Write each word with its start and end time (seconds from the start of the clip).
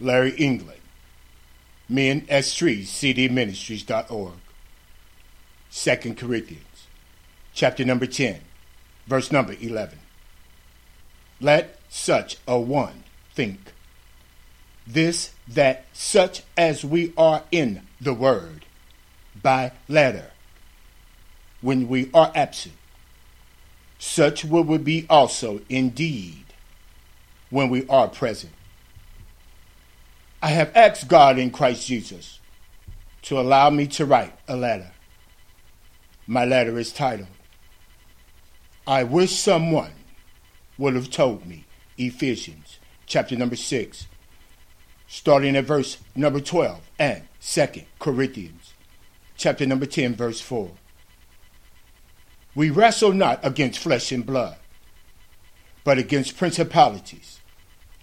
Larry 0.00 0.32
England, 0.32 0.80
Men 1.88 2.24
as 2.28 2.54
Trees, 2.54 2.90
cdministries.org. 2.90 4.34
2 5.72 6.14
Corinthians, 6.14 6.86
chapter 7.52 7.84
number 7.84 8.06
10, 8.06 8.40
verse 9.06 9.30
number 9.30 9.54
11. 9.60 9.98
Let 11.40 11.78
such 11.88 12.38
a 12.48 12.58
one 12.58 13.04
think 13.34 13.72
this, 14.86 15.32
that 15.46 15.84
such 15.92 16.42
as 16.56 16.84
we 16.84 17.12
are 17.16 17.44
in 17.50 17.82
the 18.00 18.14
word, 18.14 18.64
by 19.40 19.72
letter, 19.88 20.30
when 21.60 21.88
we 21.88 22.10
are 22.12 22.32
absent, 22.34 22.74
such 23.98 24.44
will 24.44 24.64
we 24.64 24.78
be 24.78 25.06
also 25.08 25.60
indeed 25.68 26.44
when 27.50 27.68
we 27.68 27.86
are 27.88 28.08
present. 28.08 28.52
I 30.42 30.48
have 30.48 30.74
asked 30.74 31.08
God 31.08 31.38
in 31.38 31.50
Christ 31.50 31.86
Jesus 31.86 32.40
to 33.22 33.38
allow 33.38 33.68
me 33.68 33.86
to 33.88 34.06
write 34.06 34.32
a 34.48 34.56
letter. 34.56 34.92
My 36.26 36.44
letter 36.44 36.78
is 36.78 36.92
titled, 36.92 37.28
I 38.86 39.04
Wish 39.04 39.36
Someone 39.36 39.92
Would 40.78 40.94
Have 40.94 41.10
Told 41.10 41.46
Me, 41.46 41.66
Ephesians 41.98 42.78
chapter 43.06 43.36
number 43.36 43.56
6, 43.56 44.06
starting 45.06 45.56
at 45.56 45.64
verse 45.64 45.98
number 46.14 46.40
12, 46.40 46.80
and 46.98 47.22
2 47.42 47.66
Corinthians 47.98 48.72
chapter 49.36 49.66
number 49.66 49.86
10, 49.86 50.14
verse 50.14 50.40
4. 50.40 50.70
We 52.54 52.70
wrestle 52.70 53.12
not 53.12 53.40
against 53.44 53.78
flesh 53.78 54.10
and 54.12 54.24
blood, 54.24 54.56
but 55.84 55.98
against 55.98 56.36
principalities, 56.36 57.40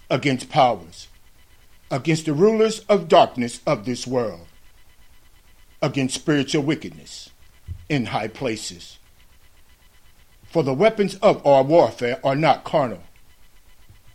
against 0.08 0.48
powers, 0.48 1.07
against 1.90 2.26
the 2.26 2.32
rulers 2.32 2.80
of 2.80 3.08
darkness 3.08 3.60
of 3.66 3.84
this 3.84 4.06
world, 4.06 4.46
against 5.80 6.14
spiritual 6.14 6.62
wickedness 6.62 7.30
in 7.88 8.06
high 8.06 8.28
places. 8.28 8.98
For 10.44 10.62
the 10.62 10.74
weapons 10.74 11.14
of 11.16 11.46
our 11.46 11.62
warfare 11.62 12.20
are 12.24 12.36
not 12.36 12.64
carnal, 12.64 13.02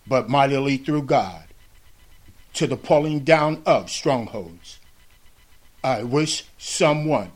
but 0.05 0.29
mightily 0.29 0.77
through 0.77 1.03
God 1.03 1.43
to 2.53 2.67
the 2.67 2.77
pulling 2.77 3.19
down 3.19 3.61
of 3.65 3.89
strongholds. 3.89 4.79
I 5.83 6.03
wish 6.03 6.45
someone 6.57 7.31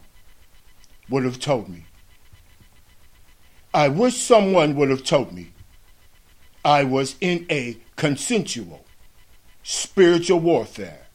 would 1.09 1.25
have 1.25 1.39
told 1.39 1.69
me. 1.69 1.85
I 3.73 3.89
wish 3.89 4.17
someone 4.17 4.75
would 4.75 4.89
have 4.89 5.03
told 5.03 5.33
me 5.33 5.51
I 6.63 6.83
was 6.83 7.15
in 7.21 7.45
a 7.49 7.77
consensual 7.95 8.83
spiritual 9.69 10.39
warfare 10.39 11.07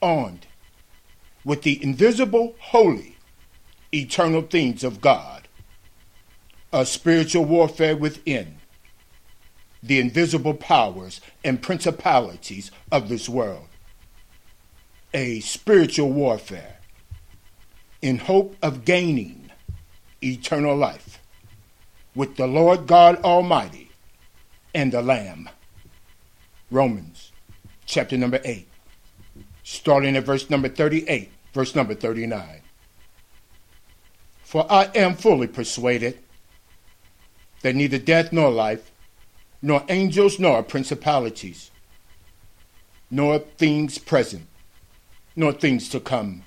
armed 0.00 0.46
with 1.44 1.60
the 1.64 1.84
invisible, 1.84 2.54
holy, 2.58 3.18
eternal 3.92 4.40
things 4.40 4.82
of 4.82 5.02
God, 5.02 5.46
a 6.72 6.86
spiritual 6.86 7.44
warfare 7.44 7.94
within 7.94 8.56
the 9.82 10.00
invisible 10.00 10.54
powers 10.54 11.20
and 11.44 11.60
principalities 11.60 12.70
of 12.90 13.10
this 13.10 13.28
world, 13.28 13.68
a 15.12 15.40
spiritual 15.40 16.10
warfare 16.10 16.78
in 18.00 18.16
hope 18.16 18.56
of 18.62 18.86
gaining 18.86 19.50
eternal 20.24 20.74
life 20.74 21.18
with 22.14 22.36
the 22.36 22.46
Lord 22.46 22.86
God 22.86 23.22
Almighty 23.22 23.90
and 24.74 24.90
the 24.90 25.02
Lamb. 25.02 25.50
Romans 26.70 27.29
chapter 27.90 28.16
number 28.16 28.40
8, 28.44 28.68
starting 29.64 30.16
at 30.16 30.24
verse 30.24 30.48
number 30.48 30.68
38, 30.68 31.30
verse 31.52 31.74
number 31.74 31.94
39. 31.94 32.60
For 34.42 34.66
I 34.70 34.84
am 34.94 35.14
fully 35.14 35.48
persuaded 35.48 36.18
that 37.62 37.74
neither 37.74 37.98
death 37.98 38.32
nor 38.32 38.50
life, 38.50 38.90
nor 39.60 39.84
angels 39.88 40.38
nor 40.38 40.62
principalities, 40.62 41.70
nor 43.10 43.40
things 43.40 43.98
present, 43.98 44.46
nor 45.34 45.52
things 45.52 45.88
to 45.90 46.00
come, 46.00 46.44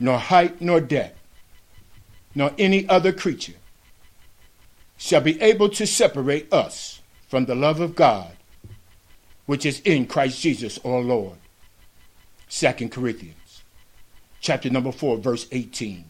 nor 0.00 0.18
height 0.18 0.60
nor 0.60 0.80
depth, 0.80 1.18
nor 2.34 2.52
any 2.58 2.88
other 2.88 3.12
creature 3.12 3.54
shall 4.96 5.20
be 5.20 5.40
able 5.42 5.68
to 5.68 5.86
separate 5.86 6.50
us 6.52 7.00
from 7.28 7.44
the 7.44 7.54
love 7.54 7.80
of 7.80 7.94
God, 7.94 8.36
which 9.46 9.66
is 9.66 9.80
in 9.80 10.06
Christ 10.06 10.40
Jesus 10.40 10.78
our 10.84 11.00
Lord. 11.00 11.38
2 12.48 12.88
Corinthians 12.88 13.36
chapter 14.42 14.68
number 14.68 14.92
4 14.92 15.18
verse 15.18 15.46
18. 15.50 16.04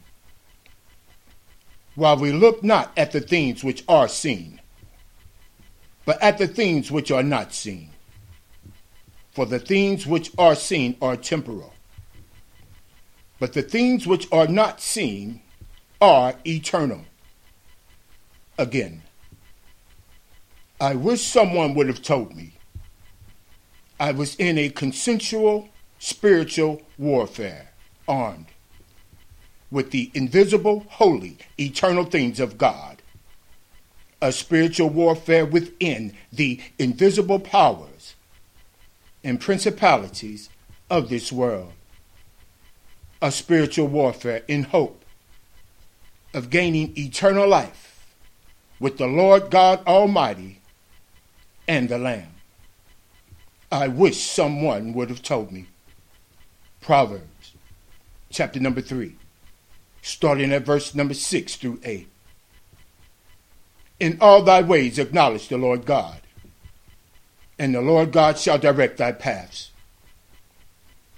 While 1.94 2.16
we 2.16 2.32
look 2.32 2.65
not 2.65 2.91
at 2.97 3.12
the 3.12 3.20
things 3.20 3.62
which 3.62 3.84
are 3.87 4.09
seen, 4.09 4.60
but 6.04 6.20
at 6.20 6.38
the 6.38 6.48
things 6.48 6.91
which 6.91 7.12
are 7.12 7.22
not 7.22 7.53
seen. 7.53 7.91
For 9.32 9.47
the 9.47 9.59
things 9.59 10.06
which 10.06 10.31
are 10.37 10.54
seen 10.54 10.97
are 11.00 11.16
temporal, 11.16 11.72
but 13.38 13.53
the 13.53 13.62
things 13.62 14.06
which 14.06 14.26
are 14.31 14.47
not 14.47 14.81
seen 14.81 15.41
are 16.00 16.34
eternal. 16.47 17.04
Again, 18.59 19.03
I 20.81 20.97
wish 20.97 21.22
someone 21.22 21.75
would 21.75 21.87
have 21.87 22.03
told 22.03 22.34
me 22.37 22.54
I 24.02 24.10
was 24.10 24.34
in 24.34 24.58
a 24.58 24.68
consensual 24.68 25.68
spiritual 26.00 26.82
warfare, 26.98 27.70
armed 28.08 28.46
with 29.70 29.92
the 29.92 30.10
invisible, 30.12 30.84
holy, 30.88 31.38
eternal 31.56 32.04
things 32.04 32.40
of 32.40 32.58
God 32.58 33.00
a 34.20 34.32
spiritual 34.32 34.88
warfare 34.88 35.46
within 35.46 36.14
the 36.32 36.60
invisible 36.80 37.38
powers 37.38 38.16
and 39.22 39.40
principalities 39.40 40.50
of 40.90 41.08
this 41.08 41.30
world, 41.30 41.72
a 43.20 43.30
spiritual 43.30 43.86
warfare 43.86 44.42
in 44.48 44.64
hope 44.64 45.04
of 46.34 46.50
gaining 46.50 46.92
eternal 46.98 47.46
life 47.46 48.16
with 48.80 48.98
the 48.98 49.06
Lord 49.06 49.48
God 49.48 49.86
Almighty 49.86 50.60
and 51.69 51.88
the 51.88 51.98
Lamb. 51.98 52.31
I 53.72 53.88
wish 53.88 54.22
someone 54.22 54.92
would 54.92 55.08
have 55.08 55.22
told 55.22 55.50
me. 55.50 55.66
Proverbs 56.82 57.54
chapter 58.28 58.60
number 58.60 58.82
3, 58.82 59.16
starting 60.02 60.52
at 60.52 60.66
verse 60.66 60.94
number 60.94 61.14
6 61.14 61.56
through 61.56 61.80
8. 61.82 62.06
In 63.98 64.18
all 64.20 64.42
thy 64.42 64.60
ways 64.60 64.98
acknowledge 64.98 65.48
the 65.48 65.56
Lord 65.56 65.86
God, 65.86 66.20
and 67.58 67.74
the 67.74 67.80
Lord 67.80 68.12
God 68.12 68.36
shall 68.38 68.58
direct 68.58 68.98
thy 68.98 69.12
paths. 69.12 69.70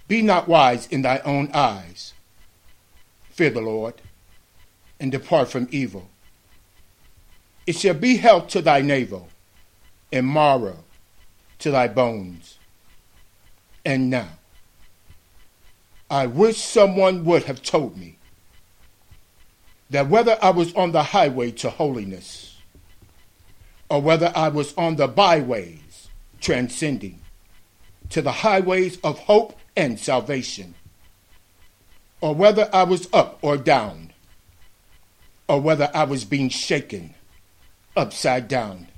Be 0.07 0.23
not 0.23 0.47
wise 0.47 0.87
in 0.87 1.03
thy 1.03 1.19
own 1.21 1.51
eyes. 1.53 2.13
Fear 3.31 3.51
the 3.51 3.63
Lord, 3.63 3.95
and 5.01 5.11
depart 5.11 5.49
from 5.49 5.67
evil. 5.73 6.09
It 7.67 7.75
shall 7.77 7.95
be 7.95 8.19
health 8.19 8.47
to 8.49 8.63
thy 8.63 8.81
navel, 8.81 9.29
and 10.13 10.29
marrow 10.29 10.85
to 11.59 11.71
thy 11.71 11.89
bones. 11.89 12.59
And 13.85 14.11
now, 14.11 14.29
I 16.11 16.27
wish 16.27 16.59
someone 16.59 17.25
would 17.25 17.45
have 17.45 17.63
told 17.63 17.97
me 17.97 18.19
that 19.91 20.09
whether 20.09 20.39
I 20.43 20.51
was 20.51 20.75
on 20.75 20.93
the 20.93 21.03
highway 21.03 21.51
to 21.53 21.71
holiness, 21.71 22.57
or 23.89 24.01
whether 24.01 24.33
I 24.35 24.49
was 24.49 24.75
on 24.77 24.97
the 24.97 25.07
byways, 25.07 26.09
transcending 26.41 27.21
to 28.11 28.23
the 28.23 28.33
highways 28.33 28.99
of 29.03 29.19
hope 29.21 29.59
and 29.77 29.99
salvation, 29.99 30.75
or 32.21 32.35
whether 32.35 32.69
I 32.73 32.85
was 32.85 33.09
up 33.13 33.39
or 33.43 33.57
down, 33.57 34.13
or 35.49 35.61
whether 35.61 35.91
I 35.95 36.05
was 36.05 36.25
being 36.25 36.49
shaken 36.49 37.15
upside 37.97 38.49
down. 38.49 38.89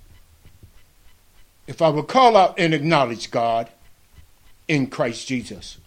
If 1.67 1.83
I 1.83 1.89
would 1.89 2.09
call 2.09 2.37
out 2.37 2.59
and 2.59 2.73
acknowledge 2.73 3.31
God 3.31 3.69
in 4.69 4.87
Christ 4.87 5.27
Jesus, 5.27 5.79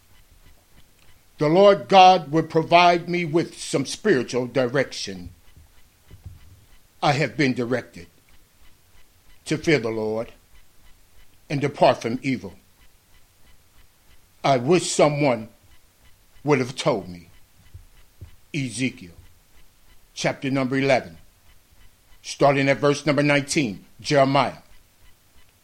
the 1.38 1.48
Lord 1.48 1.88
God 1.88 2.32
would 2.32 2.50
provide 2.50 3.08
me 3.08 3.24
with 3.24 3.58
some 3.58 3.86
spiritual 3.86 4.46
direction. 4.46 5.30
I 7.02 7.14
have 7.14 7.38
been 7.38 7.54
directed 7.54 8.08
to 9.46 9.58
fear 9.58 9.80
the 9.80 9.90
Lord 9.90 10.34
and 11.50 11.62
depart 11.62 12.02
from 12.02 12.20
evil. 12.22 12.56
I 14.44 14.58
wish 14.58 14.92
someone 14.92 15.50
would 16.44 16.60
have 16.60 16.76
told 16.76 17.08
me. 17.08 17.30
Ezekiel 18.54 19.14
chapter 20.14 20.52
number 20.52 20.76
11, 20.76 21.18
starting 22.22 22.68
at 22.68 22.78
verse 22.78 23.06
number 23.06 23.24
19, 23.24 23.86
Jeremiah 24.02 24.58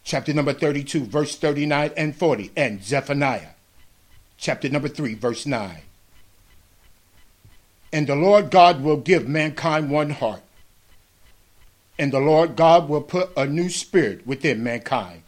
chapter 0.05 0.33
number 0.33 0.53
32, 0.53 1.03
verse 1.05 1.35
39 1.35 1.91
and 1.97 2.15
40, 2.15 2.51
and 2.55 2.83
Zephaniah, 2.83 3.49
chapter 4.37 4.69
number 4.69 4.87
3, 4.87 5.15
verse 5.15 5.47
9. 5.47 5.81
And 7.91 8.07
the 8.07 8.15
Lord 8.15 8.51
God 8.51 8.83
will 8.83 8.97
give 8.97 9.27
mankind 9.27 9.89
one 9.89 10.11
heart, 10.11 10.43
and 11.97 12.13
the 12.13 12.19
Lord 12.19 12.55
God 12.55 12.87
will 12.87 13.01
put 13.01 13.31
a 13.35 13.47
new 13.47 13.67
spirit 13.67 14.25
within 14.27 14.63
mankind. 14.63 15.23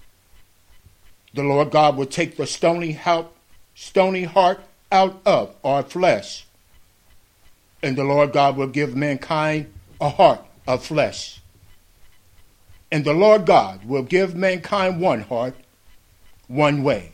The 1.34 1.44
Lord 1.44 1.72
God 1.72 1.98
will 1.98 2.06
take 2.06 2.38
the 2.38 2.46
stony 2.46 2.92
heart, 2.92 3.28
stony 3.74 4.26
heart 4.26 4.60
out 4.92 5.20
of 5.26 5.56
our 5.64 5.82
flesh, 5.82 6.46
and 7.82 7.98
the 7.98 8.04
Lord 8.04 8.32
God 8.32 8.56
will 8.56 8.68
give 8.68 8.96
mankind 8.96 9.74
a 10.00 10.10
heart 10.10 10.42
of 10.68 10.86
flesh. 10.86 11.42
And 12.92 13.04
the 13.04 13.14
Lord 13.14 13.46
God 13.46 13.84
will 13.86 14.04
give 14.04 14.36
mankind 14.36 15.02
one 15.02 15.22
heart, 15.22 15.56
one 16.48 16.84
way, 16.84 17.12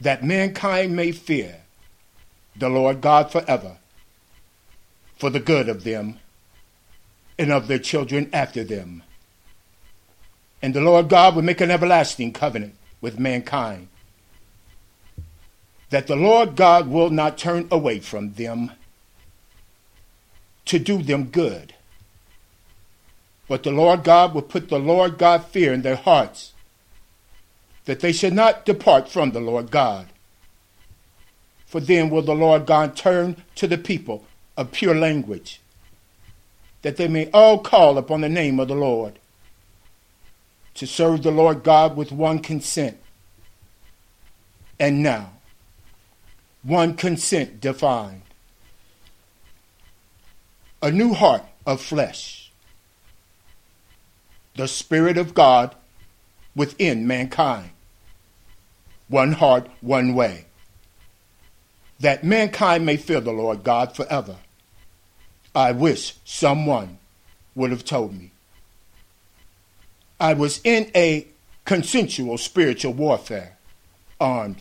that 0.00 0.24
mankind 0.24 0.96
may 0.96 1.12
fear 1.12 1.62
the 2.56 2.68
Lord 2.68 3.00
God 3.00 3.30
forever, 3.30 3.76
for 5.16 5.30
the 5.30 5.40
good 5.40 5.68
of 5.68 5.84
them 5.84 6.18
and 7.38 7.52
of 7.52 7.68
their 7.68 7.78
children 7.78 8.30
after 8.32 8.64
them. 8.64 9.02
And 10.62 10.74
the 10.74 10.80
Lord 10.80 11.08
God 11.08 11.34
will 11.36 11.42
make 11.42 11.60
an 11.60 11.70
everlasting 11.70 12.32
covenant 12.32 12.74
with 13.00 13.18
mankind, 13.18 13.88
that 15.90 16.06
the 16.06 16.16
Lord 16.16 16.56
God 16.56 16.88
will 16.88 17.10
not 17.10 17.38
turn 17.38 17.68
away 17.70 18.00
from 18.00 18.32
them 18.34 18.72
to 20.64 20.78
do 20.78 21.02
them 21.02 21.24
good. 21.24 21.74
But 23.48 23.62
the 23.62 23.70
Lord 23.70 24.04
God 24.04 24.34
will 24.34 24.42
put 24.42 24.68
the 24.68 24.78
Lord 24.78 25.18
God 25.18 25.44
fear 25.46 25.72
in 25.72 25.82
their 25.82 25.96
hearts, 25.96 26.52
that 27.86 28.00
they 28.00 28.12
should 28.12 28.34
not 28.34 28.66
depart 28.66 29.08
from 29.08 29.32
the 29.32 29.40
Lord 29.40 29.70
God. 29.70 30.08
For 31.66 31.80
then 31.80 32.10
will 32.10 32.22
the 32.22 32.34
Lord 32.34 32.66
God 32.66 32.94
turn 32.94 33.42
to 33.56 33.66
the 33.66 33.78
people 33.78 34.24
of 34.56 34.72
pure 34.72 34.94
language, 34.94 35.60
that 36.82 36.96
they 36.96 37.08
may 37.08 37.30
all 37.32 37.58
call 37.58 37.96
upon 37.98 38.20
the 38.20 38.28
name 38.28 38.60
of 38.60 38.68
the 38.68 38.74
Lord, 38.74 39.18
to 40.74 40.86
serve 40.86 41.22
the 41.22 41.30
Lord 41.30 41.62
God 41.62 41.96
with 41.96 42.12
one 42.12 42.38
consent. 42.38 42.98
And 44.78 45.02
now, 45.02 45.32
one 46.62 46.94
consent 46.94 47.60
defined 47.60 48.22
a 50.80 50.90
new 50.90 51.14
heart 51.14 51.42
of 51.66 51.80
flesh, 51.80 52.37
the 54.58 54.66
Spirit 54.66 55.16
of 55.16 55.34
God 55.34 55.76
within 56.56 57.06
mankind, 57.06 57.70
one 59.06 59.30
heart, 59.30 59.68
one 59.80 60.14
way, 60.16 60.46
that 62.00 62.24
mankind 62.24 62.84
may 62.84 62.96
fear 62.96 63.20
the 63.20 63.30
Lord 63.32 63.62
God 63.62 63.94
forever. 63.94 64.36
I 65.54 65.70
wish 65.70 66.16
someone 66.24 66.98
would 67.54 67.70
have 67.70 67.84
told 67.84 68.12
me. 68.18 68.32
I 70.18 70.34
was 70.34 70.60
in 70.64 70.90
a 70.92 71.28
consensual 71.64 72.36
spiritual 72.36 72.94
warfare, 72.94 73.56
armed 74.20 74.60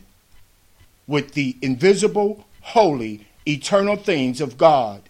with 1.08 1.34
the 1.34 1.58
invisible, 1.64 2.46
holy, 2.62 3.26
eternal 3.48 3.96
things 3.96 4.42
of 4.42 4.60
God 4.60 5.02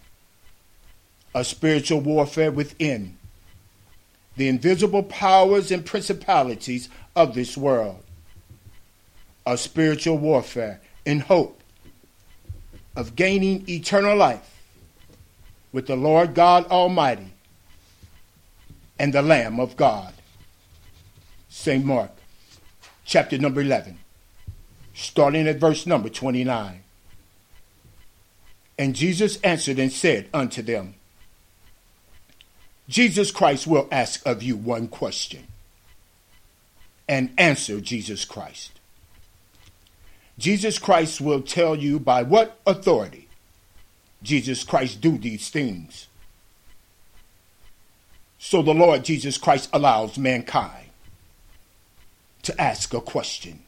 a 1.34 1.44
spiritual 1.44 2.00
warfare 2.00 2.50
within, 2.50 3.17
the 4.38 4.48
invisible 4.48 5.02
powers 5.02 5.72
and 5.72 5.84
principalities 5.84 6.88
of 7.16 7.34
this 7.34 7.56
world, 7.56 8.02
a 9.44 9.58
spiritual 9.58 10.16
warfare 10.16 10.80
in 11.04 11.18
hope 11.18 11.60
of 12.94 13.16
gaining 13.16 13.68
eternal 13.68 14.16
life 14.16 14.62
with 15.72 15.88
the 15.88 15.96
Lord 15.96 16.34
God 16.34 16.66
Almighty 16.66 17.32
and 18.98 19.12
the 19.12 19.22
Lamb 19.22 19.58
of 19.58 19.76
God. 19.76 20.14
St. 21.48 21.84
Mark, 21.84 22.12
chapter 23.04 23.38
number 23.38 23.60
11, 23.60 23.98
starting 24.94 25.48
at 25.48 25.56
verse 25.56 25.84
number 25.84 26.08
29. 26.08 26.82
And 28.78 28.94
Jesus 28.94 29.40
answered 29.42 29.80
and 29.80 29.90
said 29.92 30.28
unto 30.32 30.62
them, 30.62 30.94
Jesus 32.88 33.30
Christ 33.30 33.66
will 33.66 33.86
ask 33.90 34.24
of 34.26 34.42
you 34.42 34.56
one 34.56 34.88
question 34.88 35.46
and 37.08 37.30
answer 37.36 37.80
Jesus 37.80 38.24
Christ. 38.24 38.72
Jesus 40.38 40.78
Christ 40.78 41.20
will 41.20 41.42
tell 41.42 41.76
you 41.76 41.98
by 41.98 42.22
what 42.22 42.58
authority 42.66 43.28
Jesus 44.22 44.64
Christ 44.64 45.00
do 45.00 45.18
these 45.18 45.50
things. 45.50 46.06
So 48.38 48.62
the 48.62 48.74
Lord 48.74 49.04
Jesus 49.04 49.36
Christ 49.36 49.68
allows 49.72 50.16
mankind 50.16 50.86
to 52.42 52.60
ask 52.60 52.94
a 52.94 53.00
question. 53.00 53.60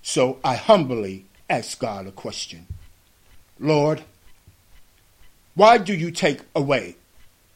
So 0.00 0.38
I 0.44 0.54
humbly 0.54 1.24
ask 1.50 1.78
God 1.78 2.06
a 2.06 2.12
question. 2.12 2.66
Lord, 3.58 4.02
why 5.54 5.78
do 5.78 5.94
you 5.94 6.10
take 6.10 6.40
away 6.54 6.96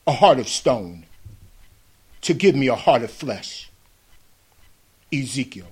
a 0.08 0.12
heart 0.12 0.38
of 0.38 0.48
stone 0.48 1.04
to 2.22 2.32
give 2.32 2.54
me 2.54 2.66
a 2.66 2.74
heart 2.74 3.02
of 3.02 3.10
flesh. 3.10 3.70
Ezekiel 5.12 5.68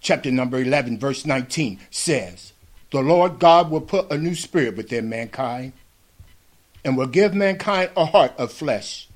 chapter 0.00 0.32
number 0.32 0.58
11, 0.58 0.98
verse 0.98 1.24
19 1.24 1.78
says, 1.88 2.52
The 2.90 3.00
Lord 3.00 3.38
God 3.38 3.70
will 3.70 3.80
put 3.80 4.10
a 4.10 4.18
new 4.18 4.34
spirit 4.34 4.76
within 4.76 5.08
mankind 5.08 5.72
and 6.84 6.96
will 6.96 7.06
give 7.06 7.32
mankind 7.32 7.90
a 7.96 8.06
heart 8.06 8.32
of 8.38 8.52
flesh. 8.52 9.08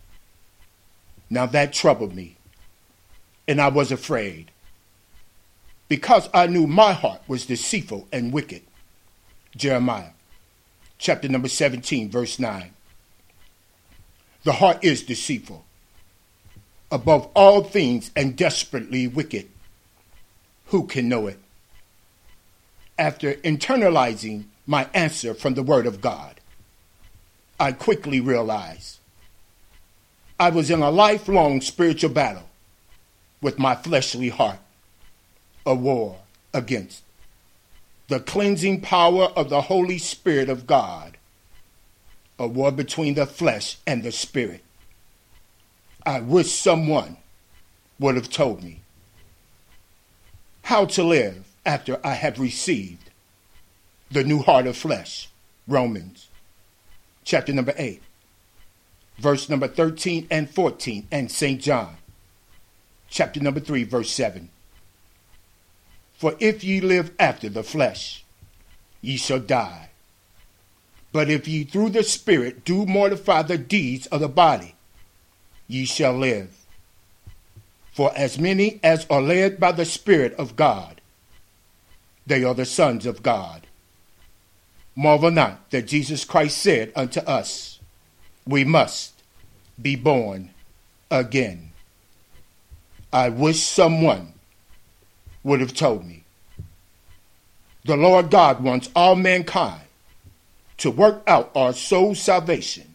Now 1.29 1.47
that 1.47 1.73
troubled 1.73 2.15
me, 2.15 2.37
and 3.49 3.61
I 3.61 3.69
was 3.69 3.91
afraid, 3.91 4.53
because 5.89 6.29
I 6.33 6.47
knew 6.47 6.69
my 6.69 6.93
heart 6.93 7.23
was 7.27 7.47
deceitful 7.47 8.06
and 8.12 8.33
wicked. 8.33 8.62
Jeremiah 9.56 10.11
chapter 10.99 11.29
number 11.29 11.49
17, 11.49 12.09
verse 12.09 12.39
9. 12.39 12.74
The 14.44 14.52
heart 14.52 14.85
is 14.85 15.02
deceitful 15.02 15.64
above 16.91 17.29
all 17.35 17.64
things 17.64 18.11
and 18.14 18.37
desperately 18.37 19.08
wicked. 19.08 19.49
Who 20.67 20.87
can 20.87 21.08
know 21.08 21.26
it? 21.26 21.38
After 22.98 23.34
internalizing 23.34 24.44
my 24.67 24.89
answer 24.94 25.34
from 25.34 25.55
the 25.55 25.63
Word 25.63 25.86
of 25.86 26.01
God, 26.01 26.41
I 27.58 27.72
quickly 27.72 28.20
realized 28.20 28.98
I 30.39 30.51
was 30.51 30.70
in 30.70 30.82
a 30.82 30.91
lifelong 30.91 31.60
spiritual 31.60 32.10
battle 32.10 32.48
with 33.41 33.58
my 33.58 33.74
fleshly 33.74 34.29
heart, 34.29 34.58
a 35.65 35.74
war 35.74 36.19
against 36.53 37.03
the 38.08 38.20
cleansing 38.20 38.82
power 38.82 39.24
of 39.36 39.48
the 39.48 39.63
Holy 39.63 39.98
Spirit 39.98 40.48
of 40.48 40.67
God 40.67 41.17
a 42.38 42.46
war 42.46 42.72
between 42.72 43.14
the 43.14 43.26
flesh 43.26 43.79
and 43.86 44.03
the 44.03 44.12
spirit. 44.12 44.62
I 46.05 46.20
wish 46.20 46.53
someone 46.53 47.17
would 47.98 48.17
have 48.17 48.31
told 48.31 48.62
me 48.62 48.81
how 50.62 50.86
to 50.86 51.03
live 51.03 51.46
after 51.64 51.98
I 52.05 52.14
have 52.14 52.38
received 52.38 53.10
the 54.10 54.24
new 54.24 54.43
heart 54.43 54.67
of 54.67 54.76
flesh. 54.76 55.29
Romans 55.67 56.29
chapter 57.24 57.53
number 57.53 57.72
8, 57.76 58.03
verse 59.19 59.48
number 59.48 59.67
13 59.67 60.26
and 60.31 60.50
14, 60.50 61.08
and 61.10 61.31
St. 61.31 61.60
John 61.60 61.96
chapter 63.08 63.41
number 63.41 63.60
3, 63.60 63.84
verse 63.84 64.10
7. 64.10 64.50
For 66.14 66.34
if 66.41 66.64
ye 66.64 66.81
live 66.81 67.12
after 67.19 67.48
the 67.48 67.62
flesh, 67.62 68.24
ye 69.00 69.17
shall 69.17 69.38
die. 69.38 69.91
But 71.15 71.31
if 71.31 71.47
ye 71.47 71.63
through 71.63 71.91
the 71.91 72.03
Spirit 72.03 72.65
do 72.65 72.85
mortify 72.85 73.43
the 73.43 73.56
deeds 73.56 74.09
of 74.09 74.19
the 74.19 74.29
body, 74.29 74.75
ye 75.69 75.85
shall 75.85 76.13
live. 76.13 76.67
For 77.93 78.11
as 78.17 78.37
many 78.37 78.81
as 78.83 79.06
are 79.09 79.23
led 79.23 79.61
by 79.61 79.71
the 79.71 79.85
Spirit 79.85 80.35
of 80.35 80.56
God, 80.56 81.01
they 82.27 82.43
are 82.43 82.53
the 82.53 82.65
sons 82.65 83.06
of 83.06 83.23
God. 83.23 83.69
Marvel 84.97 85.31
not 85.31 85.71
that 85.71 85.87
Jesus 85.87 86.25
Christ 86.25 86.59
said 86.59 86.91
unto 86.97 87.21
us, 87.21 87.79
We 88.44 88.65
must 88.65 89.23
be 89.81 89.94
born 89.94 90.51
again. 91.13 91.71
I 93.13 93.29
wish 93.29 93.63
someone 93.63 94.33
would 95.44 95.61
have 95.61 95.75
told 95.75 96.05
me. 96.05 96.25
The 97.85 97.97
Lord 97.97 98.33
God 98.33 98.65
wants 98.65 98.91
all 98.97 99.15
mankind 99.15 99.83
to 100.79 100.91
work 100.91 101.23
out 101.27 101.51
our 101.55 101.73
soul 101.73 102.15
salvation 102.15 102.95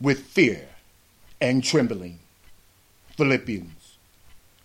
with 0.00 0.20
fear 0.20 0.68
and 1.40 1.62
trembling. 1.62 2.18
Philippians 3.16 3.74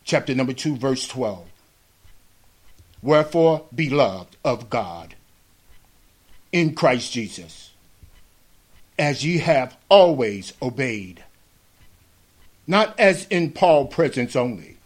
chapter 0.10 0.34
number 0.34 0.54
2, 0.54 0.76
verse 0.76 1.08
12. 1.08 1.46
Wherefore, 3.04 3.66
beloved 3.74 4.38
of 4.44 4.68
God, 4.70 5.14
in 6.52 6.74
Christ 6.74 7.12
Jesus, 7.12 7.72
as 8.98 9.24
ye 9.24 9.38
have 9.38 9.78
always 9.88 10.54
obeyed, 10.64 11.24
not 12.66 13.00
as 13.00 13.28
in 13.28 13.52
Paul's 13.52 13.94
presence 13.94 14.36
only, 14.36 14.78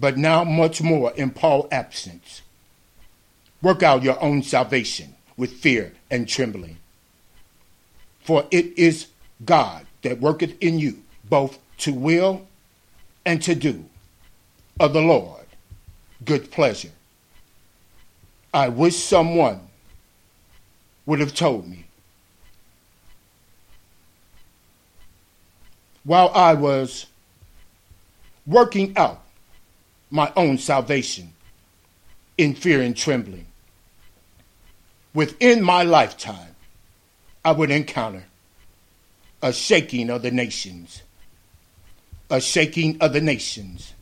but 0.00 0.18
now 0.18 0.42
much 0.42 0.82
more 0.82 1.12
in 1.12 1.30
Paul's 1.30 1.68
absence. 1.70 2.42
Work 3.62 3.84
out 3.84 4.02
your 4.02 4.20
own 4.20 4.42
salvation 4.42 5.13
with 5.36 5.52
fear 5.52 5.92
and 6.10 6.28
trembling. 6.28 6.76
For 8.20 8.46
it 8.50 8.78
is 8.78 9.08
God 9.44 9.86
that 10.02 10.20
worketh 10.20 10.54
in 10.60 10.78
you 10.78 11.02
both 11.28 11.58
to 11.78 11.92
will 11.92 12.46
and 13.26 13.42
to 13.42 13.54
do 13.54 13.84
of 14.80 14.92
the 14.92 15.00
Lord 15.00 15.44
good 16.24 16.50
pleasure. 16.50 16.90
I 18.52 18.68
wish 18.68 18.96
someone 18.96 19.60
would 21.06 21.20
have 21.20 21.34
told 21.34 21.68
me. 21.68 21.84
While 26.04 26.30
I 26.34 26.54
was 26.54 27.06
working 28.46 28.96
out 28.96 29.22
my 30.10 30.32
own 30.36 30.58
salvation 30.58 31.32
in 32.36 32.54
fear 32.54 32.82
and 32.82 32.96
trembling, 32.96 33.46
within 35.14 35.62
my 35.62 35.84
lifetime, 35.84 36.56
I 37.44 37.52
would 37.52 37.70
encounter 37.70 38.24
a 39.42 39.52
shaking 39.52 40.10
of 40.10 40.22
the 40.22 40.30
nations, 40.30 41.02
a 42.30 42.40
shaking 42.40 43.00
of 43.00 43.12
the 43.12 43.20
nations 43.20 43.94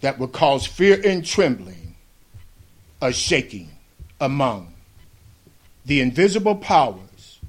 that 0.00 0.18
would 0.18 0.32
cause 0.32 0.66
fear 0.66 1.00
and 1.04 1.24
trembling, 1.24 1.96
a 3.02 3.12
shaking 3.12 3.70
among 4.20 4.74
the 5.84 6.00
invisible 6.00 6.54
powers 6.54 7.40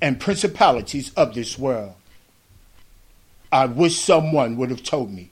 and 0.00 0.20
principalities 0.20 1.12
of 1.14 1.34
this 1.34 1.58
world. 1.58 1.94
I 3.50 3.66
wish 3.66 3.96
someone 3.96 4.56
would 4.56 4.70
have 4.70 4.82
told 4.82 5.12
me 5.12 5.30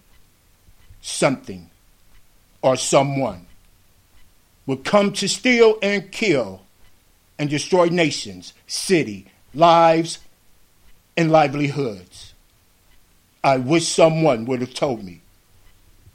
something 1.00 1.70
or 2.62 2.76
someone 2.76 3.46
would 4.66 4.84
come 4.84 5.12
to 5.12 5.28
steal 5.28 5.78
and 5.82 6.10
kill 6.10 6.63
and 7.38 7.50
destroy 7.50 7.86
nations, 7.86 8.52
city, 8.66 9.26
lives, 9.52 10.18
and 11.16 11.30
livelihoods. 11.30 12.34
I 13.42 13.58
wish 13.58 13.86
someone 13.86 14.46
would 14.46 14.60
have 14.60 14.74
told 14.74 15.04
me 15.04 15.20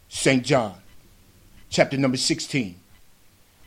St. 0.07 0.43
John, 0.43 0.75
chapter 1.69 1.97
number 1.97 2.17
16, 2.17 2.75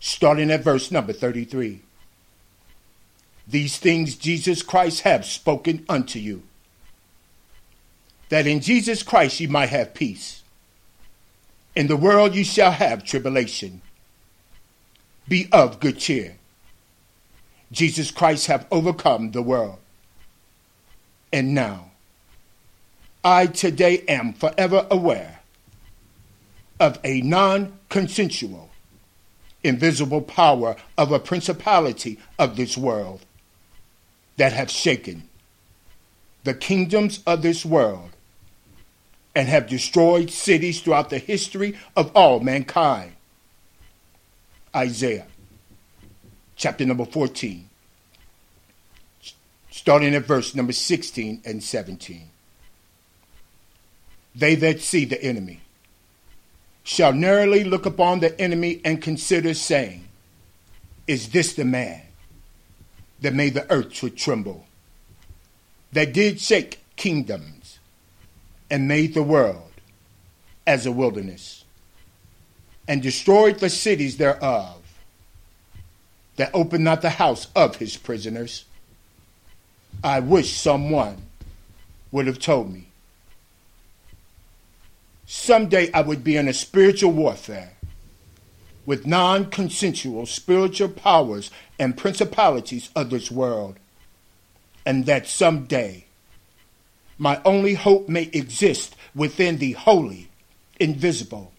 starting 0.00 0.50
at 0.50 0.64
verse 0.64 0.90
number 0.90 1.12
33. 1.12 1.80
These 3.46 3.78
things 3.78 4.16
Jesus 4.16 4.62
Christ 4.62 5.02
hath 5.02 5.24
spoken 5.24 5.84
unto 5.88 6.18
you, 6.18 6.42
that 8.28 8.46
in 8.46 8.60
Jesus 8.60 9.02
Christ 9.02 9.40
ye 9.40 9.46
might 9.46 9.68
have 9.68 9.94
peace. 9.94 10.42
In 11.74 11.86
the 11.86 11.96
world 11.96 12.34
you 12.34 12.44
shall 12.44 12.72
have 12.72 13.04
tribulation. 13.04 13.82
Be 15.28 15.48
of 15.52 15.80
good 15.80 15.98
cheer. 15.98 16.36
Jesus 17.72 18.10
Christ 18.10 18.46
have 18.46 18.66
overcome 18.70 19.32
the 19.32 19.42
world. 19.42 19.78
And 21.32 21.54
now, 21.54 21.90
I 23.24 23.46
today 23.46 24.04
am 24.08 24.34
forever 24.34 24.86
aware 24.90 25.40
of 26.78 26.98
a 27.02 27.22
non 27.22 27.78
consensual, 27.88 28.70
invisible 29.64 30.20
power 30.20 30.76
of 30.98 31.10
a 31.10 31.18
principality 31.18 32.18
of 32.38 32.56
this 32.56 32.76
world 32.76 33.24
that 34.36 34.52
have 34.52 34.70
shaken 34.70 35.28
the 36.44 36.54
kingdoms 36.54 37.20
of 37.26 37.42
this 37.42 37.64
world 37.64 38.10
and 39.34 39.48
have 39.48 39.68
destroyed 39.68 40.30
cities 40.30 40.80
throughout 40.80 41.08
the 41.08 41.18
history 41.18 41.78
of 41.96 42.10
all 42.14 42.40
mankind. 42.40 43.12
Isaiah 44.74 45.26
chapter 46.62 46.86
number 46.86 47.04
14, 47.04 47.68
starting 49.72 50.14
at 50.14 50.22
verse 50.22 50.54
number 50.54 50.72
16 50.72 51.42
and 51.44 51.60
17. 51.60 52.28
They 54.36 54.54
that 54.54 54.80
see 54.80 55.04
the 55.04 55.20
enemy 55.20 55.60
shall 56.84 57.12
narrowly 57.12 57.64
look 57.64 57.84
upon 57.84 58.20
the 58.20 58.40
enemy 58.40 58.80
and 58.84 59.02
consider, 59.02 59.54
saying, 59.54 60.06
Is 61.08 61.30
this 61.30 61.54
the 61.54 61.64
man 61.64 62.02
that 63.22 63.34
made 63.34 63.54
the 63.54 63.68
earth 63.68 63.94
to 63.94 64.10
tremble, 64.10 64.64
that 65.90 66.12
did 66.12 66.40
shake 66.40 66.80
kingdoms, 66.94 67.80
and 68.70 68.86
made 68.86 69.14
the 69.14 69.24
world 69.24 69.72
as 70.64 70.86
a 70.86 70.92
wilderness, 70.92 71.64
and 72.86 73.02
destroyed 73.02 73.58
the 73.58 73.68
cities 73.68 74.16
thereof, 74.16 74.81
that 76.42 76.50
opened 76.54 76.82
not 76.82 77.02
the 77.02 77.10
house 77.10 77.46
of 77.54 77.76
his 77.76 77.96
prisoners? 77.96 78.64
I 80.02 80.18
wish 80.18 80.52
someone 80.56 81.18
would 82.10 82.26
have 82.26 82.40
told 82.40 82.72
me 82.72 82.88
Someday 85.24 85.92
I 85.92 86.00
would 86.00 86.24
be 86.24 86.36
in 86.36 86.48
a 86.48 86.52
spiritual 86.52 87.12
warfare 87.12 87.74
with 88.84 89.06
non 89.06 89.50
consensual 89.50 90.26
spiritual 90.26 90.88
powers 90.88 91.52
and 91.78 91.96
principalities 91.96 92.90
of 92.96 93.10
this 93.10 93.30
world, 93.30 93.76
and 94.84 95.06
that 95.06 95.28
someday 95.28 96.06
my 97.18 97.40
only 97.44 97.74
hope 97.74 98.08
may 98.08 98.24
exist 98.32 98.96
within 99.14 99.58
the 99.58 99.72
holy, 99.72 100.28
invisible, 100.80 101.52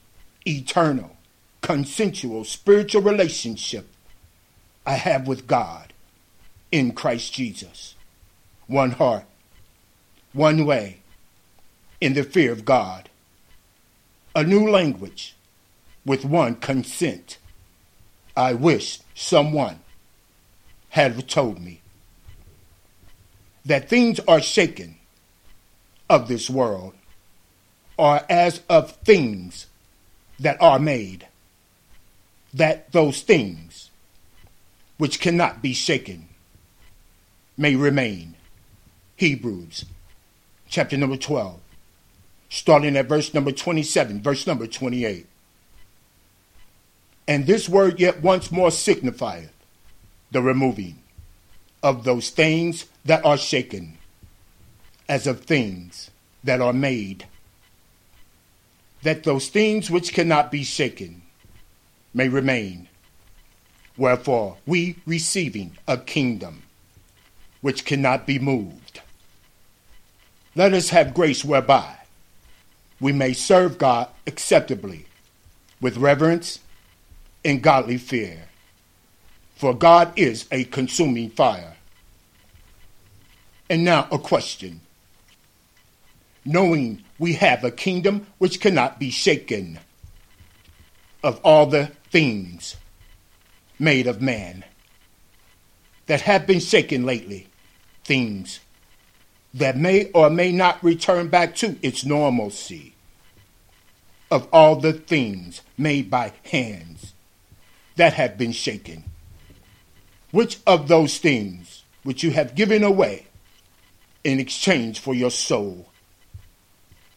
eternal, 0.46 1.16
consensual 1.62 2.44
spiritual 2.44 3.02
relationship 3.02 3.88
I 4.86 4.94
have 4.94 5.28
with 5.28 5.48
God 5.48 5.94
in 6.72 6.94
Christ 6.94 7.34
Jesus. 7.34 7.96
One 8.68 8.92
heart, 8.92 9.26
one 10.34 10.66
way, 10.66 11.02
in 12.02 12.14
the 12.14 12.24
fear 12.24 12.52
of 12.52 12.66
God 12.66 13.10
a 14.36 14.44
new 14.44 14.70
language 14.70 15.36
with 16.06 16.26
one 16.26 16.56
consent. 16.56 17.38
I 18.36 18.54
wish 18.54 19.00
someone 19.14 19.80
had 20.90 21.28
told 21.28 21.60
me 21.60 21.82
that 23.66 23.90
things 23.90 24.20
are 24.28 24.42
shaken 24.42 24.96
of 26.10 26.28
this 26.28 26.50
world 26.50 26.94
are 27.98 28.26
as 28.30 28.62
of 28.70 28.92
things 28.98 29.68
that 30.40 30.60
are 30.62 30.80
made, 30.80 31.28
that 32.54 32.92
those 32.92 33.22
things 33.22 33.92
which 34.98 35.20
cannot 35.20 35.62
be 35.62 35.74
shaken 35.74 36.28
may 37.58 37.76
remain. 37.76 38.36
Hebrews 39.16 39.86
chapter 40.68 40.98
number 40.98 41.18
12 41.18 41.60
starting 42.54 42.96
at 42.96 43.08
verse 43.08 43.34
number 43.34 43.52
27, 43.52 44.22
verse 44.22 44.46
number 44.46 44.68
28. 44.68 45.26
And 47.28 47.48
this 47.48 47.68
word 47.68 48.00
yet 48.00 48.22
once 48.22 48.52
more 48.52 48.70
signifieth 48.70 49.52
the 50.32 50.42
removing 50.42 51.00
of 51.82 52.04
those 52.04 52.30
things 52.30 52.86
that 53.06 53.26
are 53.26 53.38
shaken, 53.38 53.98
as 55.10 55.26
of 55.26 55.42
things 55.42 56.12
that 56.44 56.62
are 56.62 56.74
made, 56.74 57.26
that 59.02 59.24
those 59.24 59.50
things 59.50 59.90
which 59.90 60.14
cannot 60.14 60.52
be 60.52 60.64
shaken 60.64 61.24
may 62.14 62.30
remain. 62.30 62.88
Wherefore, 63.98 64.58
we 64.66 64.98
receiving 65.06 65.78
a 65.88 65.98
kingdom 65.98 66.64
which 67.62 67.86
cannot 67.86 68.26
be 68.26 68.40
moved, 68.40 69.02
let 70.56 70.74
us 70.74 70.90
have 70.90 71.14
grace 71.14 71.44
whereby 71.44 71.98
we 73.00 73.12
may 73.12 73.34
serve 73.34 73.78
God 73.78 74.08
acceptably 74.28 75.06
with 75.82 75.98
reverence 75.98 76.60
and 77.44 77.62
godly 77.62 77.98
fear. 77.98 78.44
For 79.56 79.74
God 79.74 80.14
is 80.16 80.46
a 80.52 80.64
consuming 80.66 81.30
fire. 81.30 81.76
And 83.70 83.84
now 83.84 84.08
a 84.12 84.20
question. 84.20 84.82
Knowing 86.46 87.04
we 87.18 87.34
have 87.34 87.64
a 87.64 87.72
kingdom 87.72 88.28
which 88.38 88.60
cannot 88.60 89.00
be 89.00 89.10
shaken, 89.10 89.80
of 91.24 91.40
all 91.44 91.66
the 91.66 91.88
things 92.12 92.76
made 93.84 94.08
of 94.08 94.22
man 94.22 94.64
that 96.06 96.22
have 96.22 96.48
been 96.48 96.60
shaken 96.60 97.06
lately, 97.06 97.48
things 98.04 98.60
that 99.54 99.78
may 99.78 100.10
or 100.12 100.30
may 100.30 100.52
not 100.52 100.84
return 100.84 101.28
back 101.28 101.56
to 101.56 101.78
its 101.82 102.04
normalcy 102.06 102.96
of 104.32 104.48
all 104.52 104.76
the 104.76 104.94
things 104.94 105.62
made 105.78 106.10
by 106.10 106.34
hands 106.46 107.14
that 107.96 108.14
have 108.14 108.38
been 108.38 108.52
shaken? 108.52 109.04
Which 110.32 110.58
of 110.66 110.88
those 110.88 111.20
things 111.20 111.84
which 112.02 112.24
you 112.24 112.32
have 112.32 112.56
given 112.56 112.84
away 112.84 113.28
in 114.24 114.40
exchange 114.40 115.00
for 115.00 115.14
your 115.14 115.30
soul 115.30 115.90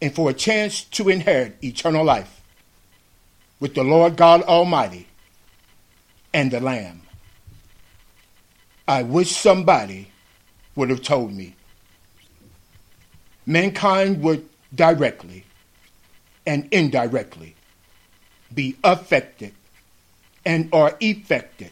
and 0.03 0.15
for 0.15 0.29
a 0.29 0.35
chance 0.35 0.85
to 0.85 1.09
inherit 1.09 1.57
eternal 1.65 2.05
life 2.05 2.43
with 3.59 3.75
the 3.75 3.85
Lord 3.85 4.17
God 4.17 4.43
Almighty 4.43 5.07
and 6.37 6.51
the 6.51 6.61
Lamb? 6.61 7.01
I 8.87 9.03
wish 9.05 9.35
somebody 9.35 10.09
would 10.75 10.91
have 10.91 11.01
told 11.01 11.33
me. 11.33 11.57
Mankind 13.47 14.23
would 14.23 14.47
directly 14.75 15.47
and 16.47 16.69
indirectly 16.71 17.55
be 18.55 18.77
affected 18.85 19.55
and 20.45 20.69
are 20.75 20.99
affected 21.01 21.71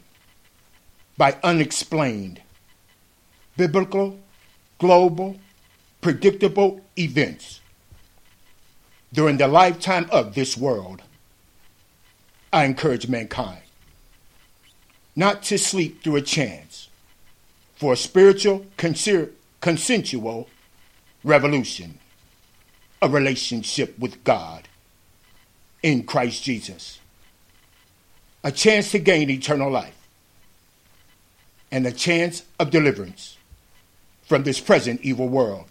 by 1.18 1.36
unexplained 1.44 2.40
biblical, 3.58 4.18
global, 4.78 5.36
predictable 6.00 6.80
events 6.98 7.60
during 9.12 9.36
the 9.36 9.46
lifetime 9.46 10.08
of 10.10 10.34
this 10.34 10.56
world. 10.56 11.02
I 12.50 12.64
encourage 12.64 13.08
mankind 13.08 13.63
not 15.16 15.42
to 15.44 15.58
sleep 15.58 16.02
through 16.02 16.16
a 16.16 16.22
chance 16.22 16.88
for 17.76 17.92
a 17.92 17.96
spiritual, 17.96 18.66
consensual 18.76 20.48
revolution, 21.22 21.98
a 23.02 23.08
relationship 23.08 23.98
with 23.98 24.22
God 24.24 24.68
in 25.82 26.04
Christ 26.04 26.42
Jesus, 26.42 26.98
a 28.42 28.50
chance 28.50 28.90
to 28.92 28.98
gain 28.98 29.30
eternal 29.30 29.70
life, 29.70 29.96
and 31.70 31.86
a 31.86 31.92
chance 31.92 32.42
of 32.58 32.70
deliverance 32.70 33.36
from 34.22 34.44
this 34.44 34.60
present 34.60 35.00
evil 35.02 35.28
world. 35.28 35.66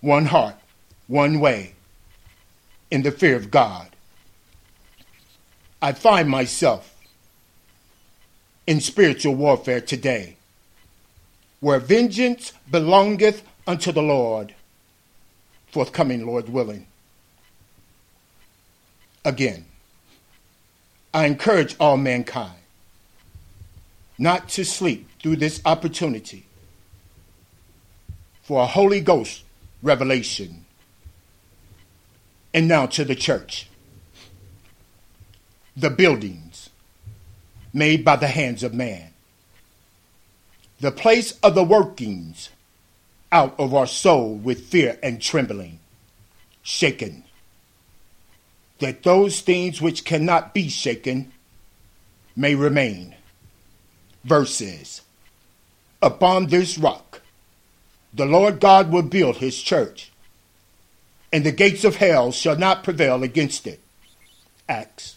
One 0.00 0.26
heart, 0.26 0.56
one 1.06 1.40
way, 1.40 1.74
in 2.90 3.02
the 3.02 3.10
fear 3.10 3.36
of 3.36 3.50
God. 3.50 3.88
I 5.80 5.92
find 5.92 6.28
myself 6.28 6.95
in 8.66 8.80
spiritual 8.80 9.34
warfare 9.34 9.80
today 9.80 10.36
where 11.60 11.78
vengeance 11.78 12.52
belongeth 12.70 13.42
unto 13.66 13.92
the 13.92 14.02
Lord, 14.02 14.54
forthcoming, 15.72 16.26
Lord 16.26 16.48
willing. 16.48 16.86
Again, 19.24 19.64
I 21.12 21.26
encourage 21.26 21.74
all 21.80 21.96
mankind 21.96 22.58
not 24.18 24.48
to 24.50 24.64
sleep 24.64 25.08
through 25.20 25.36
this 25.36 25.60
opportunity 25.64 26.46
for 28.42 28.62
a 28.62 28.66
Holy 28.66 29.00
Ghost 29.00 29.42
revelation. 29.82 30.64
And 32.54 32.68
now 32.68 32.86
to 32.86 33.04
the 33.04 33.14
church. 33.14 33.68
The 35.76 35.90
buildings 35.90 36.70
made 37.76 38.04
by 38.04 38.16
the 38.16 38.28
hands 38.28 38.62
of 38.62 38.74
man 38.74 39.12
the 40.80 40.92
place 40.92 41.32
of 41.42 41.54
the 41.54 41.64
workings 41.64 42.50
out 43.32 43.54
of 43.58 43.74
our 43.74 43.86
soul 43.86 44.34
with 44.34 44.66
fear 44.66 44.98
and 45.02 45.20
trembling, 45.20 45.78
shaken, 46.62 47.24
that 48.78 49.02
those 49.02 49.40
things 49.40 49.80
which 49.80 50.04
cannot 50.04 50.52
be 50.52 50.68
shaken 50.68 51.32
may 52.36 52.54
remain. 52.54 53.14
Verses 54.24 55.02
Upon 56.02 56.46
this 56.46 56.76
rock, 56.76 57.22
the 58.12 58.26
Lord 58.26 58.60
God 58.60 58.92
will 58.92 59.02
build 59.02 59.38
his 59.38 59.60
church, 59.60 60.12
and 61.32 61.44
the 61.44 61.52
gates 61.52 61.84
of 61.84 61.96
hell 61.96 62.32
shall 62.32 62.56
not 62.56 62.84
prevail 62.84 63.22
against 63.22 63.66
it. 63.66 63.80
Acts 64.68 65.16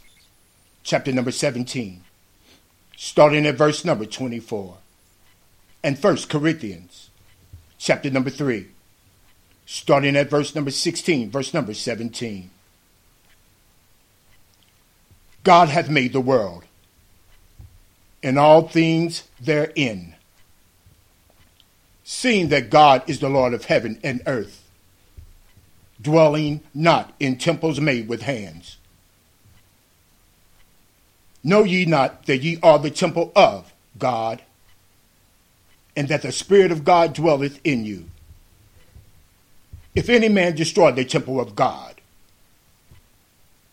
chapter 0.84 1.12
number 1.12 1.32
17, 1.32 2.02
starting 3.02 3.48
at 3.48 3.56
verse 3.56 3.86
number 3.86 4.06
24 4.06 4.76
and 5.86 5.98
First 5.98 6.28
Corinthians, 6.30 7.10
chapter 7.78 8.10
number 8.10 8.30
3, 8.30 8.68
starting 9.66 10.18
at 10.18 10.30
verse 10.30 10.54
number 10.54 10.70
16, 10.70 11.32
verse 11.32 11.54
number 11.54 11.74
17. 11.74 12.50
God 15.46 15.70
hath 15.70 15.90
made 15.90 16.12
the 16.12 16.20
world, 16.20 16.66
and 18.22 18.38
all 18.38 18.68
things 18.68 19.24
therein, 19.40 20.16
seeing 22.04 22.50
that 22.50 22.70
God 22.70 23.10
is 23.10 23.22
the 23.22 23.30
Lord 23.30 23.54
of 23.54 23.64
heaven 23.64 23.98
and 24.04 24.22
earth, 24.26 24.70
dwelling 26.02 26.60
not 26.74 27.14
in 27.18 27.38
temples 27.38 27.80
made 27.80 28.10
with 28.10 28.24
hands. 28.24 28.76
Know 31.43 31.63
ye 31.63 31.86
not 31.86 32.25
that 32.25 32.43
ye 32.43 32.60
are 32.62 32.80
the 32.80 32.91
temple 32.91 33.32
of 33.36 33.73
God, 33.97 34.41
and 35.95 36.08
that 36.10 36.21
the 36.21 36.32
Spirit 36.32 36.71
of 36.71 36.84
God 36.84 37.13
dwelleth 37.13 37.60
in 37.63 37.86
you. 37.86 38.10
If 39.95 40.10
any 40.10 40.30
man 40.30 40.56
destroy 40.56 40.91
the 40.91 41.06
temple 41.06 41.39
of 41.39 41.56
God, 41.56 41.95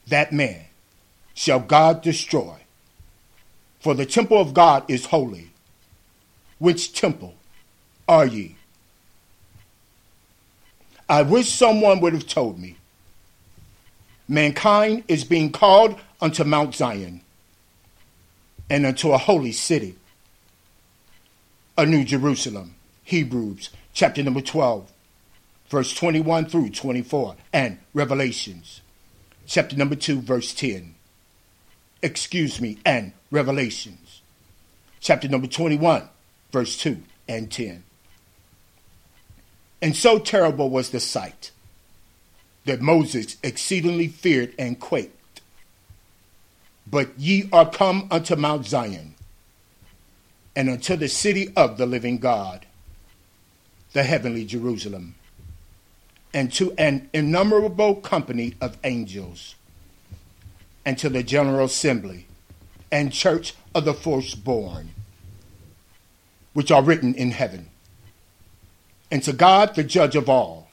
that 0.09 0.33
man 0.33 0.65
shall 1.35 1.61
God 1.61 2.03
destroy. 2.03 2.57
For 3.81 3.95
the 3.95 4.07
temple 4.07 4.41
of 4.41 4.55
God 4.55 4.85
is 4.89 5.07
holy. 5.07 5.51
Which 6.59 6.93
temple 6.99 7.35
are 8.09 8.27
ye? 8.27 8.57
I 11.09 11.23
wish 11.23 11.53
someone 11.53 12.01
would 12.01 12.15
have 12.15 12.27
told 12.27 12.59
me. 12.59 12.77
Mankind 14.29 15.05
is 15.07 15.23
being 15.23 15.53
called 15.53 16.01
unto 16.21 16.43
Mount 16.43 16.75
Zion 16.75 17.21
and 18.69 18.87
unto 18.87 19.13
a 19.13 19.19
holy 19.19 19.53
city 19.53 19.97
a 21.79 21.85
New 21.85 22.05
Jerusalem. 22.05 22.75
Hebrews 23.05 23.71
chapter 23.93 24.23
number 24.23 24.41
12, 24.41 24.91
verse 25.69 25.95
21 25.95 26.47
through 26.47 26.71
24, 26.71 27.37
and 27.53 27.79
Revelations 27.95 28.81
chapter 29.47 29.77
number 29.77 29.95
2, 29.95 30.21
verse 30.21 30.55
10. 30.55 30.95
Excuse 32.03 32.61
me, 32.61 32.79
and 32.85 33.13
Revelations 33.31 34.23
chapter 35.01 35.29
number 35.29 35.47
21, 35.47 36.09
verse 36.51 36.77
2 36.79 37.01
and 37.29 37.51
10. 37.51 37.85
And 39.81 39.95
so 39.95 40.19
terrible 40.19 40.71
was 40.71 40.91
the 40.91 41.01
sight 41.01 41.53
that 42.65 42.81
Moses 42.81 43.37
exceedingly 43.43 44.09
feared 44.09 44.55
and 44.59 44.81
quaked. 44.81 45.16
But 46.87 47.19
ye 47.19 47.49
are 47.53 47.69
come 47.69 48.07
unto 48.11 48.37
Mount 48.37 48.67
Zion 48.67 49.15
and 50.55 50.71
unto 50.71 50.97
the 50.97 51.09
city 51.09 51.53
of 51.57 51.77
the 51.77 51.87
living 51.87 52.19
God, 52.19 52.65
the 53.93 54.05
heavenly 54.05 54.45
Jerusalem, 54.45 55.17
and 56.33 56.53
to 56.55 56.73
an 56.73 57.11
innumerable 57.13 57.97
company 57.97 58.55
of 58.61 58.79
angels, 58.85 59.55
and 60.85 60.97
to 60.99 61.09
the 61.09 61.23
general 61.23 61.67
assembly 61.67 62.27
and 62.91 63.13
church 63.13 63.55
of 63.75 63.85
the 63.85 63.95
firstborn, 63.95 64.91
which 66.53 66.71
are 66.71 66.83
written 66.83 67.15
in 67.15 67.33
heaven, 67.33 67.69
and 69.11 69.23
to 69.25 69.33
God, 69.33 69.75
the 69.75 69.85
judge 69.85 70.17
of 70.17 70.29
all, 70.29 70.71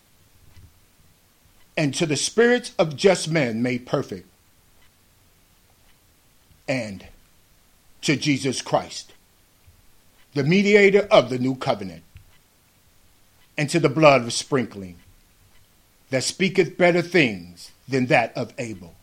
and 1.75 1.93
to 1.95 2.05
the 2.05 2.15
spirits 2.15 2.71
of 2.77 2.95
just 2.95 3.29
men 3.29 3.61
made 3.61 3.85
perfect, 3.85 4.27
and 6.67 7.07
to 8.01 8.15
Jesus 8.15 8.61
Christ 8.61 9.13
the 10.33 10.43
mediator 10.43 11.07
of 11.11 11.29
the 11.29 11.37
new 11.37 11.55
covenant, 11.55 12.03
and 13.57 13.69
to 13.69 13.79
the 13.79 13.89
blood 13.89 14.21
of 14.23 14.33
sprinkling 14.33 14.97
that 16.09 16.23
speaketh 16.23 16.77
better 16.77 17.01
things 17.01 17.71
than 17.87 18.07
that 18.07 18.35
of 18.35 18.53
Abel. 18.57 18.95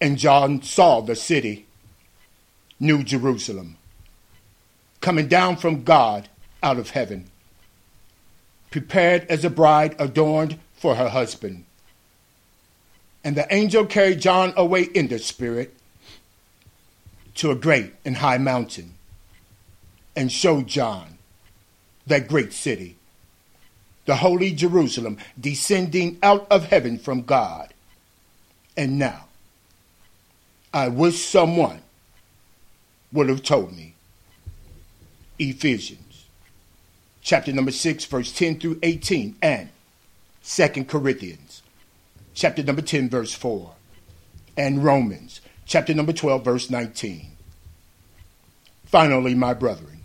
And 0.00 0.18
John 0.18 0.62
saw 0.62 1.00
the 1.00 1.16
city, 1.16 1.66
New 2.78 3.02
Jerusalem, 3.02 3.76
coming 5.00 5.28
down 5.28 5.56
from 5.56 5.82
God 5.82 6.28
out 6.62 6.78
of 6.78 6.90
heaven, 6.90 7.30
prepared 8.70 9.26
as 9.28 9.44
a 9.44 9.50
bride 9.50 9.96
adorned 9.98 10.58
for 10.74 10.94
her 10.96 11.08
husband. 11.08 11.64
And 13.24 13.36
the 13.36 13.52
angel 13.52 13.84
carried 13.86 14.20
John 14.20 14.52
away 14.56 14.84
in 14.84 15.08
the 15.08 15.18
spirit 15.18 15.74
to 17.36 17.50
a 17.50 17.54
great 17.54 17.94
and 18.04 18.16
high 18.16 18.38
mountain 18.38 18.94
and 20.16 20.30
showed 20.32 20.66
John 20.66 21.18
that 22.06 22.28
great 22.28 22.52
city, 22.52 22.96
the 24.06 24.16
holy 24.16 24.52
Jerusalem, 24.52 25.18
descending 25.38 26.18
out 26.22 26.46
of 26.50 26.64
heaven 26.64 26.98
from 26.98 27.22
God, 27.22 27.72
And 28.76 28.98
now, 28.98 29.26
I 30.72 30.88
wish 30.88 31.24
someone 31.24 31.82
would 33.12 33.28
have 33.28 33.42
told 33.42 33.76
me. 33.76 33.94
Ephesians 35.38 36.08
chapter 37.28 37.52
number 37.52 37.70
6, 37.70 38.04
verse 38.06 38.32
10 38.32 38.58
through 38.58 38.78
18, 38.82 39.36
and 39.42 39.68
2 40.44 40.84
Corinthians 40.84 41.47
chapter 42.38 42.62
number 42.62 42.82
10, 42.82 43.10
verse 43.10 43.34
4, 43.34 43.72
and 44.56 44.84
Romans 44.84 45.40
chapter 45.66 45.92
number 45.92 46.12
12, 46.12 46.44
verse 46.44 46.70
19. 46.70 47.32
Finally, 48.84 49.34
my 49.34 49.52
brethren, 49.52 50.02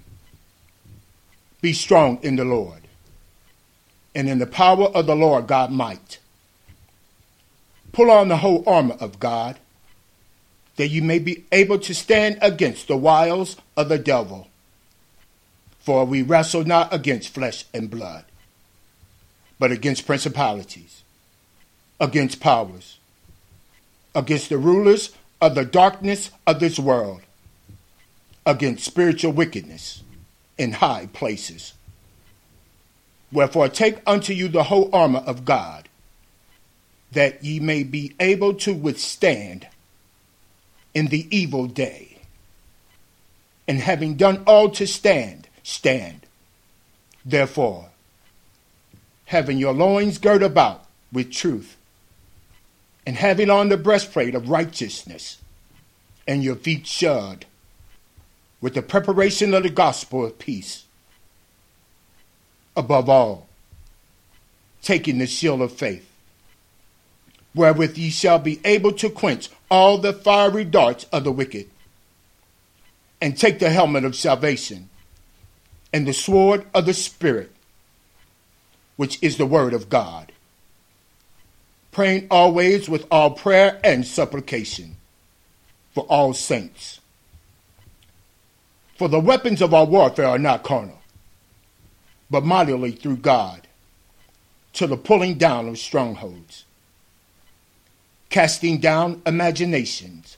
be 1.62 1.74
strong 1.74 2.18
in 2.24 2.36
the 2.36 2.44
Lord 2.44 2.82
and 4.16 4.28
in 4.28 4.40
the 4.40 4.48
power 4.48 4.86
of 4.86 5.06
the 5.06 5.16
Lord 5.16 5.46
God 5.46 5.72
might. 5.72 6.18
Pull 7.92 8.10
on 8.10 8.30
the 8.30 8.38
whole 8.38 8.64
armor 8.66 8.98
of 9.00 9.20
God, 9.20 9.60
that 10.78 10.88
you 10.88 11.04
may 11.04 11.20
be 11.20 11.46
able 11.52 11.78
to 11.78 11.94
stand 11.94 12.40
against 12.42 12.88
the 12.88 12.98
wiles 12.98 13.58
of 13.78 13.90
the 13.90 14.00
devil. 14.00 14.48
For 15.80 16.04
we 16.04 16.24
wrestle 16.24 16.66
not 16.66 16.92
against 16.92 17.30
flesh 17.30 17.66
and 17.76 17.92
blood, 17.92 18.26
but 19.60 19.72
against 19.72 20.08
principalities, 20.08 21.03
against 22.00 22.40
powers, 22.40 22.98
against 24.16 24.50
the 24.50 24.58
rulers 24.58 25.12
of 25.42 25.56
the 25.56 25.66
darkness 25.66 26.32
of 26.48 26.60
this 26.60 26.80
world, 26.80 27.22
against 28.46 28.86
spiritual 28.86 29.32
wickedness 29.32 30.04
in 30.58 30.74
high 30.74 31.08
places. 31.14 31.74
Wherefore 33.32 33.70
take 33.70 34.00
unto 34.06 34.34
you 34.34 34.48
the 34.48 34.64
whole 34.64 34.90
armor 34.94 35.24
of 35.26 35.46
God, 35.46 35.90
that 37.12 37.44
ye 37.44 37.60
may 37.60 37.84
be 37.84 38.16
able 38.20 38.54
to 38.56 38.74
withstand 38.74 39.68
in 40.94 41.08
the 41.08 41.28
evil 41.36 41.68
day. 41.68 42.22
And 43.68 43.80
having 43.80 44.16
done 44.16 44.44
all 44.46 44.70
to 44.72 44.86
stand, 44.86 45.48
stand. 45.64 46.26
Therefore, 47.26 47.90
having 49.26 49.58
your 49.58 49.74
loins 49.74 50.18
girt 50.18 50.44
about 50.44 50.86
with 51.12 51.32
truth, 51.32 51.78
and 53.06 53.16
having 53.16 53.50
on 53.50 53.70
the 53.70 53.78
breastplate 53.78 54.36
of 54.36 54.50
righteousness, 54.50 55.40
and 56.28 56.44
your 56.44 56.56
feet 56.56 56.88
shod 56.88 57.46
with 58.62 58.74
the 58.74 58.82
preparation 58.82 59.54
of 59.54 59.64
the 59.64 59.70
gospel 59.70 60.26
of 60.26 60.40
peace. 60.40 60.86
Above 62.76 63.10
all, 63.10 63.48
taking 64.82 65.18
the 65.18 65.28
shield 65.28 65.62
of 65.62 65.72
faith, 65.72 66.10
wherewith 67.56 67.98
ye 67.98 68.10
shall 68.10 68.40
be 68.40 68.60
able 68.66 68.92
to 68.92 69.10
quench 69.10 69.50
all 69.70 69.98
the 69.98 70.14
fiery 70.14 70.66
darts 70.66 71.06
of 71.12 71.24
the 71.24 71.32
wicked, 71.32 71.70
and 73.22 73.38
take 73.38 73.60
the 73.60 73.70
helmet 73.70 74.04
of 74.04 74.16
salvation, 74.16 74.90
and 75.94 76.08
the 76.08 76.14
sword 76.14 76.66
of 76.74 76.86
the 76.86 76.94
Spirit, 76.94 77.52
which 78.98 79.18
is 79.22 79.38
the 79.38 79.46
word 79.46 79.74
of 79.74 79.90
God, 79.90 80.33
praying 81.94 82.28
always 82.30 82.90
with 82.90 83.06
all 83.10 83.32
prayer 83.32 83.80
and 83.84 84.06
supplication 84.06 84.98
for 85.94 86.04
all 86.10 86.34
saints. 86.34 87.00
For 88.98 89.08
the 89.08 89.20
weapons 89.20 89.62
of 89.62 89.74
our 89.74 89.86
warfare 89.86 90.28
are 90.28 90.40
not 90.40 90.64
carnal 90.64 91.00
but 92.34 92.44
mightily 92.44 92.92
through 92.92 93.18
God, 93.18 93.68
to 94.74 94.88
the 94.88 94.98
pulling 94.98 95.36
down 95.36 95.68
of 95.70 95.78
strongholds, 95.78 96.66
casting 98.32 98.80
down 98.80 99.22
imaginations, 99.28 100.38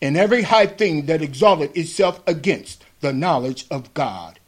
and 0.00 0.16
every 0.16 0.40
high 0.40 0.64
thing 0.64 1.04
that 1.04 1.20
exalted 1.20 1.76
itself 1.76 2.22
against 2.26 2.86
the 3.02 3.12
knowledge 3.12 3.66
of 3.70 3.92
God, 3.92 4.40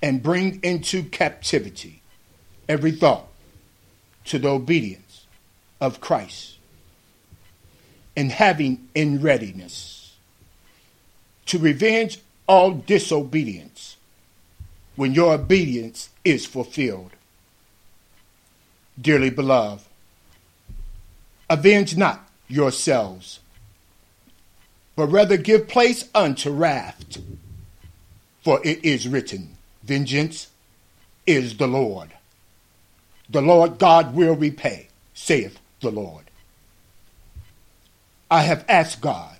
and 0.00 0.22
bring 0.22 0.60
into 0.62 1.02
captivity 1.02 2.02
every 2.68 2.92
thought 2.92 3.26
to 4.26 4.38
the 4.38 4.48
obedience 4.48 5.26
of 5.80 6.00
Christ, 6.00 6.58
and 8.16 8.30
having 8.30 8.88
in 8.94 9.20
readiness 9.20 10.14
to 11.46 11.58
revenge 11.58 12.18
all 12.46 12.72
disobedience 12.72 13.96
when 14.96 15.14
your 15.14 15.34
obedience 15.34 16.10
is 16.24 16.46
fulfilled. 16.46 17.12
Dearly 19.00 19.30
beloved, 19.30 19.84
avenge 21.50 21.96
not 21.96 22.28
yourselves, 22.48 23.40
but 24.96 25.06
rather 25.06 25.36
give 25.36 25.68
place 25.68 26.08
unto 26.14 26.50
wrath. 26.50 27.18
For 28.42 28.60
it 28.64 28.84
is 28.84 29.08
written, 29.08 29.56
Vengeance 29.82 30.48
is 31.26 31.56
the 31.56 31.66
Lord. 31.66 32.10
The 33.28 33.42
Lord 33.42 33.78
God 33.78 34.14
will 34.14 34.34
repay, 34.34 34.88
saith 35.14 35.58
the 35.80 35.90
Lord. 35.90 36.24
I 38.30 38.42
have 38.42 38.64
asked 38.68 39.00
God 39.00 39.36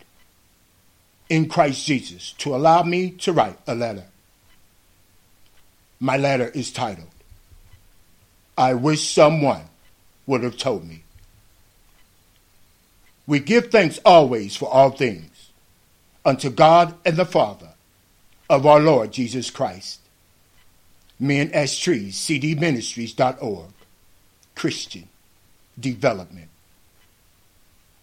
in 1.29 1.49
Christ 1.49 1.87
Jesus 1.87 2.33
to 2.38 2.55
allow 2.55 2.83
me 2.83 3.11
to 3.11 3.33
write 3.33 3.59
a 3.66 3.75
letter 3.75 4.05
my 5.99 6.16
letter 6.16 6.49
is 6.49 6.70
titled, 6.70 7.09
I 8.57 8.75
Wish 8.75 9.09
Someone 9.09 9.62
Would 10.27 10.42
Have 10.42 10.57
Told 10.57 10.87
Me. 10.87 11.03
We 13.27 13.40
give 13.40 13.70
thanks 13.70 13.99
always 14.05 14.57
for 14.57 14.68
all 14.68 14.90
things 14.90 15.51
unto 16.25 16.51
God 16.51 16.94
and 17.05 17.16
the 17.16 17.25
Father 17.25 17.70
of 18.49 18.66
our 18.66 18.81
Lord 18.81 19.12
Jesus 19.12 19.51
Christ. 19.51 20.01
Men 21.18 21.51
as 21.53 21.77
Trees, 21.79 22.16
cdministries.org, 22.16 23.70
Christian 24.56 25.08
Development. 25.78 26.48